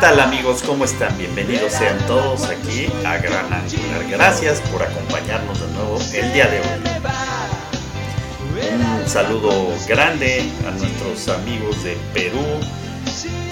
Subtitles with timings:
[0.00, 0.62] Tal amigos?
[0.62, 1.16] ¿Cómo están?
[1.16, 4.04] Bienvenidos sean todos aquí a Gran Angular.
[4.08, 6.66] Gracias por acompañarnos de nuevo el día de hoy.
[9.00, 12.44] Un saludo grande a nuestros amigos de Perú,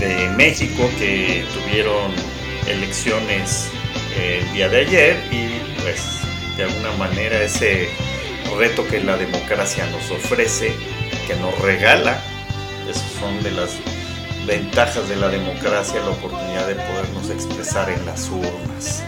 [0.00, 2.12] de México que tuvieron
[2.66, 3.70] elecciones
[4.18, 6.02] el día de ayer y pues
[6.58, 7.88] de alguna manera ese
[8.58, 10.74] reto que la democracia nos ofrece,
[11.26, 12.22] que nos regala,
[12.88, 13.70] esos son de las
[14.46, 19.02] ventajas de la democracia, la oportunidad de podernos expresar en las urnas.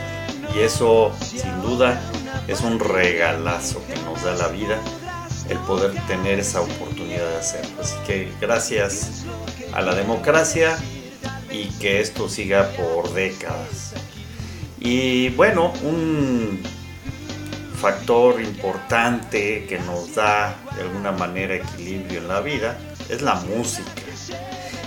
[0.54, 2.00] Y eso, sin duda,
[2.48, 4.78] es un regalazo que nos da la vida,
[5.48, 7.82] el poder tener esa oportunidad de hacerlo.
[7.82, 9.24] Así que gracias
[9.72, 10.78] a la democracia
[11.50, 13.94] y que esto siga por décadas.
[14.80, 16.62] Y bueno, un
[17.80, 22.78] factor importante que nos da de alguna manera equilibrio en la vida
[23.10, 24.02] es la música.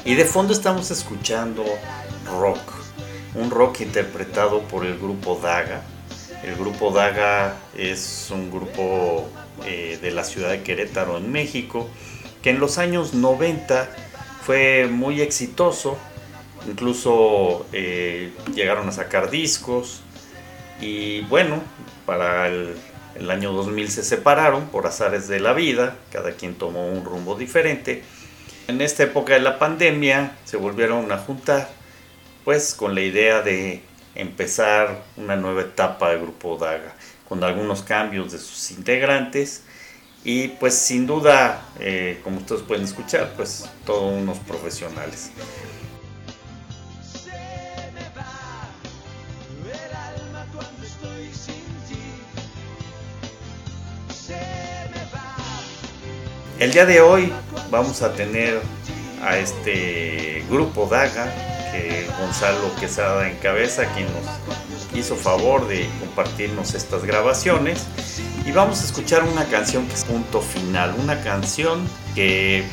[0.06, 1.66] Y de fondo estamos escuchando
[2.40, 2.60] rock,
[3.36, 5.82] un rock interpretado por el grupo Daga.
[6.42, 9.30] El grupo Daga es un grupo
[9.66, 11.90] eh, de la ciudad de Querétaro, en México,
[12.42, 13.90] que en los años 90
[14.42, 15.98] fue muy exitoso.
[16.68, 20.02] Incluso eh, llegaron a sacar discos.
[20.80, 21.62] Y bueno,
[22.06, 22.74] para el,
[23.16, 25.98] el año 2000 se separaron por azares de la vida.
[26.10, 28.02] Cada quien tomó un rumbo diferente
[28.70, 31.68] en esta época de la pandemia se volvieron a juntar,
[32.46, 33.82] pues con la idea de
[34.14, 36.94] empezar una nueva etapa del Grupo Daga,
[37.28, 39.64] con algunos cambios de sus integrantes
[40.24, 45.32] y pues sin duda, eh, como ustedes pueden escuchar, pues todos unos profesionales.
[56.60, 57.32] El día de hoy
[57.72, 58.62] vamos a tener
[59.24, 61.34] a este grupo Daga,
[61.72, 67.88] que Gonzalo Quesada encabeza, quien nos hizo favor de compartirnos estas grabaciones.
[68.46, 72.66] Y vamos a escuchar una canción que es punto final, una canción que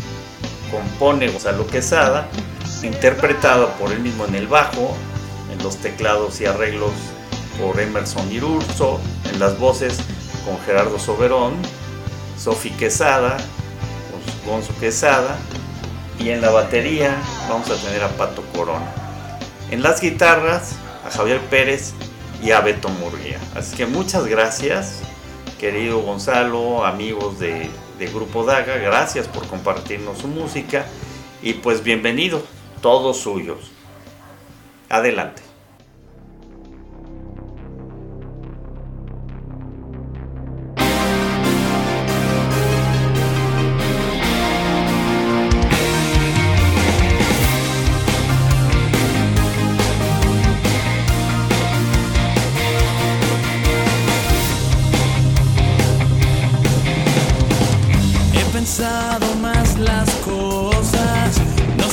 [0.73, 2.27] compone Gonzalo Quesada,
[2.83, 4.97] interpretada por él mismo en el bajo,
[5.53, 6.91] en los teclados y arreglos
[7.61, 9.01] por Emerson Irurso,
[9.33, 9.97] en las voces
[10.45, 11.55] con Gerardo Soberón,
[12.37, 13.37] Sofi Quesada,
[14.47, 15.39] Gonzo Quesada
[16.19, 17.17] y en la batería
[17.49, 18.91] vamos a tener a Pato Corona.
[19.71, 21.93] En las guitarras a Javier Pérez
[22.43, 23.39] y a Beto Murguía.
[23.55, 25.01] Así que muchas gracias,
[25.59, 27.69] querido Gonzalo, amigos de,
[27.99, 30.87] de Grupo Daga, gracias por compartirnos su música
[31.43, 32.43] y pues bienvenido,
[32.81, 33.73] todos suyos.
[34.89, 35.46] Adelante.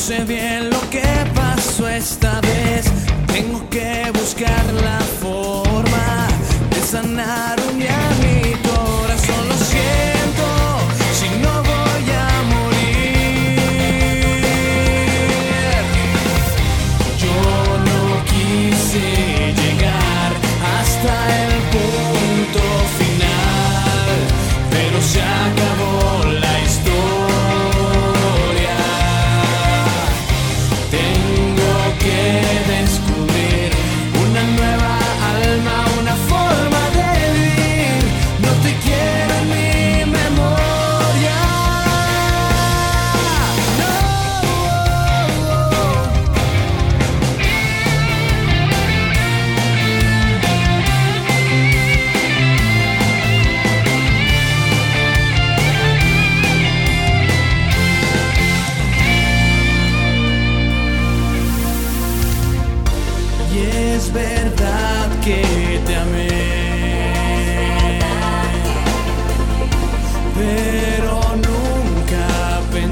[0.03, 1.01] Sé bien lo que
[1.33, 2.42] pasó esta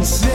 [0.03, 0.30] See.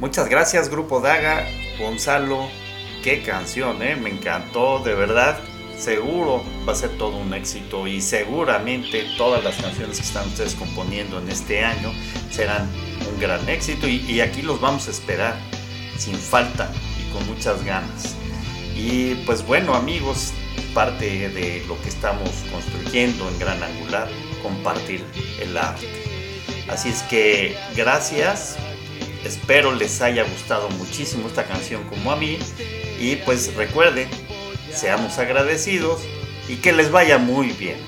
[0.00, 1.46] Muchas gracias Grupo Daga,
[1.78, 2.48] Gonzalo,
[3.04, 3.96] qué canción, ¿eh?
[3.96, 5.38] me encantó, de verdad.
[5.76, 10.54] Seguro va a ser todo un éxito y seguramente todas las canciones que están ustedes
[10.54, 11.92] componiendo en este año
[12.30, 12.66] serán
[13.12, 15.36] un gran éxito y, y aquí los vamos a esperar
[15.98, 18.16] sin falta y con muchas ganas.
[18.74, 20.32] Y pues bueno amigos,
[20.72, 24.08] parte de lo que estamos construyendo en Gran Angular,
[24.42, 25.04] compartir
[25.42, 25.86] el arte.
[26.70, 28.56] Así es que gracias,
[29.24, 32.38] espero les haya gustado muchísimo esta canción como a mí
[32.98, 34.08] y pues recuerden,
[34.72, 36.00] seamos agradecidos
[36.48, 37.78] y que les vaya muy bien.